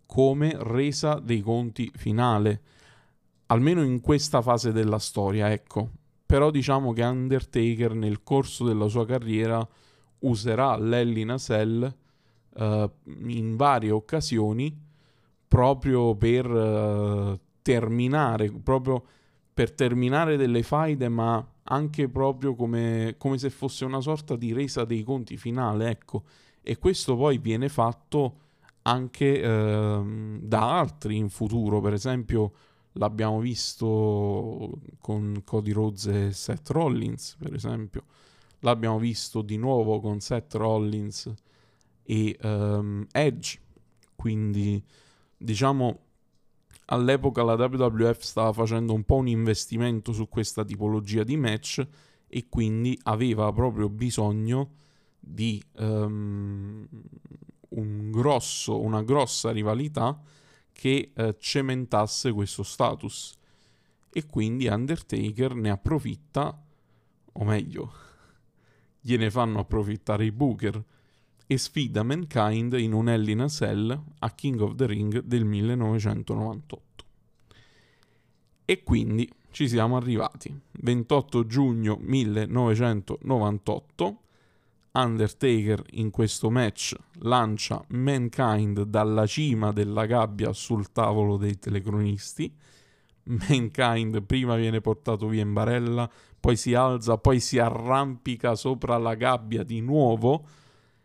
come 0.06 0.56
resa 0.58 1.20
dei 1.20 1.40
conti 1.40 1.90
finale, 1.94 2.62
almeno 3.46 3.82
in 3.82 4.00
questa 4.00 4.40
fase 4.40 4.72
della 4.72 4.98
storia, 4.98 5.52
ecco 5.52 5.90
però 6.34 6.50
diciamo 6.50 6.92
che 6.92 7.04
Undertaker 7.04 7.94
nel 7.94 8.24
corso 8.24 8.64
della 8.64 8.88
sua 8.88 9.06
carriera 9.06 9.64
userà 10.18 10.72
a 10.72 11.38
Cell 11.38 11.94
uh, 12.54 12.90
in 13.28 13.54
varie 13.54 13.92
occasioni 13.92 14.76
proprio 15.46 16.16
per 16.16 16.50
uh, 16.50 17.38
terminare, 17.62 18.50
proprio 18.50 19.04
per 19.54 19.70
terminare 19.70 20.36
delle 20.36 20.64
faide, 20.64 21.08
ma 21.08 21.46
anche 21.62 22.08
proprio 22.08 22.56
come, 22.56 23.14
come, 23.16 23.38
se 23.38 23.50
fosse 23.50 23.84
una 23.84 24.00
sorta 24.00 24.34
di 24.34 24.52
resa 24.52 24.84
dei 24.84 25.04
conti 25.04 25.36
finale, 25.36 25.88
ecco. 25.88 26.24
E 26.62 26.78
questo 26.78 27.14
poi 27.14 27.38
viene 27.38 27.68
fatto 27.68 28.38
anche 28.82 29.40
uh, 29.40 30.40
da 30.40 30.80
altri 30.80 31.16
in 31.16 31.28
futuro, 31.28 31.80
per 31.80 31.92
esempio 31.92 32.52
L'abbiamo 32.96 33.40
visto 33.40 34.78
con 35.00 35.42
Cody 35.44 35.72
Rhodes 35.72 36.06
e 36.06 36.32
Seth 36.32 36.70
Rollins, 36.70 37.36
per 37.38 37.54
esempio. 37.54 38.04
L'abbiamo 38.60 38.98
visto 38.98 39.42
di 39.42 39.56
nuovo 39.56 40.00
con 40.00 40.20
Seth 40.20 40.54
Rollins 40.54 41.32
e 42.04 42.38
um, 42.42 43.04
Edge. 43.10 43.60
Quindi, 44.14 44.82
diciamo, 45.36 45.98
all'epoca 46.86 47.42
la 47.42 47.54
WWF 47.54 48.20
stava 48.20 48.52
facendo 48.52 48.92
un 48.92 49.02
po' 49.02 49.16
un 49.16 49.26
investimento 49.26 50.12
su 50.12 50.28
questa 50.28 50.64
tipologia 50.64 51.24
di 51.24 51.36
match 51.36 51.86
e 52.28 52.46
quindi 52.48 52.98
aveva 53.04 53.52
proprio 53.52 53.88
bisogno 53.88 54.70
di 55.18 55.62
um, 55.78 56.86
un 57.70 58.10
grosso, 58.12 58.80
una 58.80 59.02
grossa 59.02 59.50
rivalità 59.50 60.20
che 60.74 61.12
eh, 61.14 61.36
cementasse 61.38 62.32
questo 62.32 62.64
status. 62.64 63.32
E 64.10 64.26
quindi 64.26 64.66
Undertaker 64.66 65.54
ne 65.54 65.70
approfitta, 65.70 66.62
o 67.32 67.44
meglio, 67.44 67.92
gliene 69.00 69.30
fanno 69.30 69.60
approfittare 69.60 70.26
i 70.26 70.32
Booker 70.32 70.84
e 71.46 71.58
sfida 71.58 72.02
Mankind 72.02 72.72
in 72.74 72.92
un 72.92 73.08
Hell 73.08 73.28
in 73.28 73.40
a 73.40 73.48
Cell 73.48 74.02
a 74.18 74.30
King 74.32 74.60
of 74.60 74.74
the 74.74 74.86
Ring 74.86 75.20
del 75.20 75.44
1998. 75.44 77.04
E 78.66 78.82
quindi 78.82 79.30
ci 79.50 79.68
siamo 79.68 79.96
arrivati. 79.96 80.58
28 80.72 81.46
giugno 81.46 81.98
1998 82.00 84.18
Undertaker 84.96 85.82
in 85.92 86.10
questo 86.10 86.50
match 86.50 86.94
lancia 87.20 87.84
Mankind 87.88 88.82
dalla 88.82 89.26
cima 89.26 89.72
della 89.72 90.06
gabbia 90.06 90.52
sul 90.52 90.92
tavolo 90.92 91.36
dei 91.36 91.58
telecronisti. 91.58 92.54
Mankind 93.24 94.22
prima 94.22 94.54
viene 94.54 94.80
portato 94.80 95.26
via 95.26 95.42
in 95.42 95.52
barella, 95.52 96.08
poi 96.38 96.56
si 96.56 96.74
alza, 96.74 97.18
poi 97.18 97.40
si 97.40 97.58
arrampica 97.58 98.54
sopra 98.54 98.96
la 98.98 99.14
gabbia 99.14 99.64
di 99.64 99.80
nuovo 99.80 100.46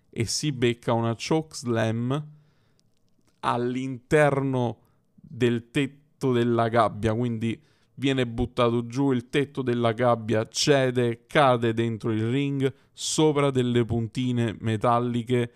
e 0.10 0.26
si 0.26 0.52
becca 0.52 0.94
una 0.94 1.16
chokeslam 1.16 2.28
all'interno 3.40 4.78
del 5.16 5.72
tetto 5.72 6.32
della 6.32 6.68
gabbia, 6.68 7.14
quindi 7.16 7.60
viene 8.00 8.26
buttato 8.26 8.88
giù, 8.88 9.12
il 9.12 9.30
tetto 9.30 9.62
della 9.62 9.92
gabbia 9.92 10.48
cede, 10.48 11.26
cade 11.28 11.74
dentro 11.74 12.12
il 12.12 12.28
ring, 12.32 12.74
sopra 12.94 13.52
delle 13.52 13.86
puntine 13.86 14.56
metalliche 14.62 15.52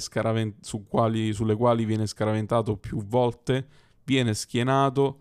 scaraven- 0.00 0.56
su 0.60 0.84
quali, 0.86 1.32
sulle 1.32 1.54
quali 1.54 1.84
viene 1.84 2.06
scaraventato 2.06 2.76
più 2.76 3.02
volte, 3.04 3.66
viene 4.04 4.34
schienato, 4.34 5.20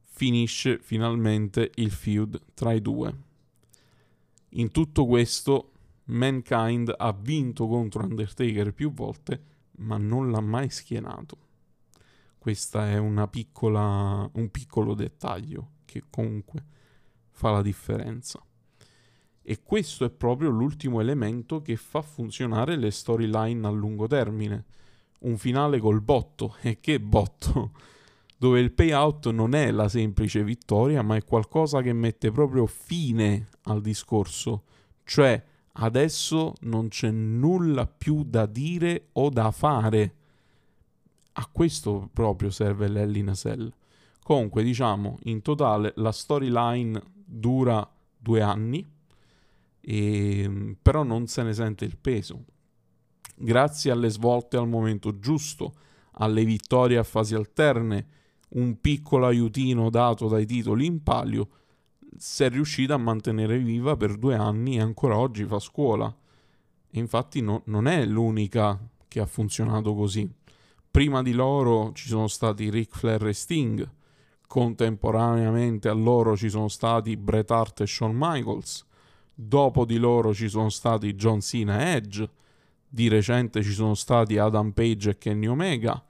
finisce 0.00 0.78
finalmente 0.80 1.70
il 1.76 1.90
feud 1.90 2.40
tra 2.54 2.72
i 2.72 2.80
due. 2.80 3.14
In 4.52 4.70
tutto 4.70 5.06
questo, 5.06 5.72
Mankind 6.04 6.92
ha 6.96 7.12
vinto 7.12 7.68
contro 7.68 8.02
Undertaker 8.02 8.72
più 8.72 8.92
volte, 8.92 9.42
ma 9.78 9.98
non 9.98 10.30
l'ha 10.30 10.40
mai 10.40 10.70
schienato. 10.70 11.36
Questo 12.38 12.80
è 12.80 12.96
piccola, 13.28 14.28
un 14.32 14.50
piccolo 14.50 14.94
dettaglio 14.94 15.76
che 15.88 16.02
comunque 16.10 16.62
fa 17.30 17.50
la 17.50 17.62
differenza. 17.62 18.42
E 19.42 19.62
questo 19.62 20.04
è 20.04 20.10
proprio 20.10 20.50
l'ultimo 20.50 21.00
elemento 21.00 21.62
che 21.62 21.76
fa 21.76 22.02
funzionare 22.02 22.76
le 22.76 22.90
storyline 22.90 23.66
a 23.66 23.70
lungo 23.70 24.06
termine. 24.06 24.64
Un 25.20 25.38
finale 25.38 25.78
col 25.78 26.02
botto. 26.02 26.56
E 26.60 26.80
che 26.80 27.00
botto? 27.00 27.72
Dove 28.36 28.60
il 28.60 28.72
payout 28.72 29.30
non 29.30 29.54
è 29.54 29.70
la 29.70 29.88
semplice 29.88 30.44
vittoria, 30.44 31.00
ma 31.00 31.16
è 31.16 31.24
qualcosa 31.24 31.80
che 31.80 31.94
mette 31.94 32.30
proprio 32.30 32.66
fine 32.66 33.48
al 33.62 33.80
discorso. 33.80 34.64
Cioè, 35.02 35.42
adesso 35.72 36.52
non 36.60 36.88
c'è 36.88 37.10
nulla 37.10 37.86
più 37.86 38.24
da 38.24 38.44
dire 38.44 39.08
o 39.12 39.30
da 39.30 39.50
fare. 39.50 40.14
A 41.32 41.48
questo 41.50 42.10
proprio 42.12 42.50
serve 42.50 42.88
l'Hell 42.88 43.32
Cell. 43.32 43.72
Comunque, 44.28 44.62
diciamo, 44.62 45.16
in 45.22 45.40
totale 45.40 45.94
la 45.96 46.12
storyline 46.12 47.00
dura 47.14 47.90
due 48.14 48.42
anni 48.42 48.86
e, 49.80 50.42
ehm, 50.42 50.76
però 50.82 51.02
non 51.02 51.26
se 51.28 51.42
ne 51.42 51.54
sente 51.54 51.86
il 51.86 51.96
peso. 51.96 52.44
Grazie 53.34 53.90
alle 53.90 54.10
svolte 54.10 54.58
al 54.58 54.68
momento 54.68 55.18
giusto, 55.18 55.72
alle 56.16 56.44
vittorie 56.44 56.98
a 56.98 57.04
fasi 57.04 57.34
alterne, 57.34 58.06
un 58.50 58.78
piccolo 58.82 59.24
aiutino 59.24 59.88
dato 59.88 60.28
dai 60.28 60.44
titoli 60.44 60.84
in 60.84 61.02
palio, 61.02 61.48
si 62.14 62.44
è 62.44 62.50
riuscita 62.50 62.92
a 62.92 62.98
mantenere 62.98 63.56
viva 63.56 63.96
per 63.96 64.18
due 64.18 64.34
anni 64.34 64.76
e 64.76 64.82
ancora 64.82 65.16
oggi 65.16 65.46
fa 65.46 65.58
scuola. 65.58 66.14
E 66.90 66.98
infatti 66.98 67.40
no, 67.40 67.62
non 67.64 67.86
è 67.86 68.04
l'unica 68.04 68.78
che 69.08 69.20
ha 69.20 69.26
funzionato 69.26 69.94
così. 69.94 70.30
Prima 70.90 71.22
di 71.22 71.32
loro 71.32 71.92
ci 71.94 72.08
sono 72.08 72.28
stati 72.28 72.68
Ric 72.68 72.94
Flair 72.94 73.26
e 73.28 73.32
Sting, 73.32 73.96
contemporaneamente 74.48 75.88
a 75.88 75.92
loro 75.92 76.36
ci 76.36 76.48
sono 76.48 76.66
stati 76.66 77.16
Bret 77.16 77.50
Hart 77.52 77.82
e 77.82 77.86
Shawn 77.86 78.16
Michaels, 78.16 78.86
Dopo 79.40 79.84
di 79.84 79.98
loro 79.98 80.34
ci 80.34 80.48
sono 80.48 80.68
stati 80.68 81.14
John 81.14 81.40
Cena 81.40 81.78
e 81.78 81.92
Edge. 81.92 82.28
Di 82.88 83.06
recente 83.06 83.62
ci 83.62 83.70
sono 83.70 83.94
stati 83.94 84.36
Adam 84.36 84.72
Page 84.72 85.10
e 85.10 85.18
Kenny 85.18 85.46
Omega. 85.46 86.04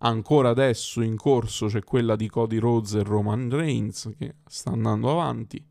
Ancora 0.00 0.50
adesso 0.50 1.00
in 1.00 1.16
corso 1.16 1.68
c'è 1.68 1.82
quella 1.82 2.16
di 2.16 2.28
Cody 2.28 2.58
Rhodes 2.58 2.92
e 2.92 3.02
Roman 3.02 3.48
Reigns 3.48 4.10
che 4.18 4.34
sta 4.46 4.72
andando 4.72 5.10
avanti, 5.10 5.64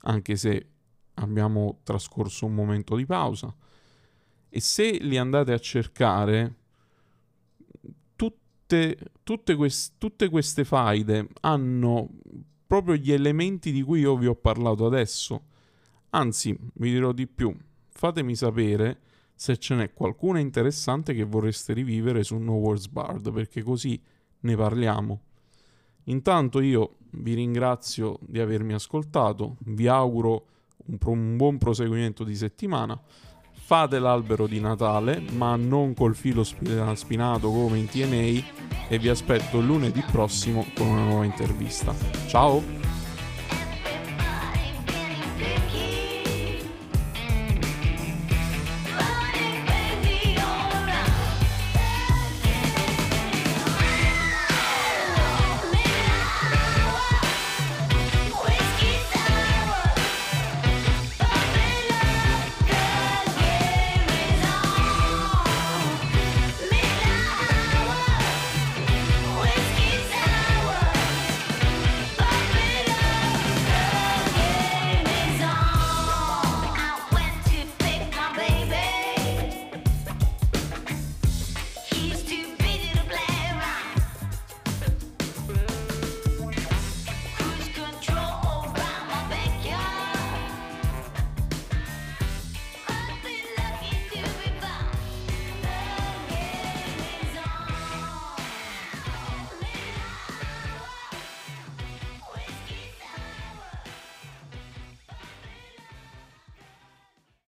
anche 0.00 0.34
se 0.34 0.66
abbiamo 1.14 1.78
trascorso 1.84 2.46
un 2.46 2.54
momento 2.54 2.96
di 2.96 3.06
pausa. 3.06 3.54
E 4.48 4.60
se 4.60 4.90
li 4.90 5.18
andate 5.18 5.52
a 5.52 5.58
cercare, 5.60 6.59
tutte, 8.70 8.98
tutte, 9.22 9.54
quest, 9.56 9.94
tutte 9.98 10.28
queste 10.28 10.64
faide 10.64 11.28
hanno 11.40 12.08
proprio 12.66 12.94
gli 12.94 13.12
elementi 13.12 13.72
di 13.72 13.82
cui 13.82 14.00
io 14.00 14.16
vi 14.16 14.26
ho 14.26 14.34
parlato 14.34 14.86
adesso 14.86 15.44
Anzi, 16.10 16.56
vi 16.74 16.90
dirò 16.90 17.12
di 17.12 17.28
più, 17.28 17.56
fatemi 17.88 18.34
sapere 18.34 19.00
se 19.36 19.56
ce 19.58 19.76
n'è 19.76 19.92
qualcuna 19.92 20.40
interessante 20.40 21.14
che 21.14 21.22
vorreste 21.22 21.72
rivivere 21.72 22.24
su 22.24 22.36
No 22.36 22.54
Words 22.54 22.88
Bard, 22.88 23.32
perché 23.32 23.62
così 23.62 24.00
ne 24.40 24.56
parliamo. 24.56 25.20
Intanto 26.04 26.60
io 26.60 26.96
vi 27.12 27.34
ringrazio 27.34 28.18
di 28.22 28.40
avermi 28.40 28.72
ascoltato, 28.72 29.56
vi 29.66 29.86
auguro 29.86 30.46
un, 30.86 30.98
pro- 30.98 31.12
un 31.12 31.36
buon 31.36 31.58
proseguimento 31.58 32.24
di 32.24 32.34
settimana. 32.34 33.00
Fate 33.70 34.00
l'albero 34.00 34.48
di 34.48 34.58
Natale, 34.58 35.22
ma 35.36 35.54
non 35.54 35.94
col 35.94 36.16
filo 36.16 36.42
spinato 36.42 37.52
come 37.52 37.78
in 37.78 37.86
TNA 37.88 38.88
e 38.88 38.98
vi 38.98 39.08
aspetto 39.08 39.60
lunedì 39.60 40.02
prossimo 40.10 40.66
con 40.74 40.88
una 40.88 41.04
nuova 41.04 41.24
intervista. 41.24 41.94
Ciao! 42.26 42.79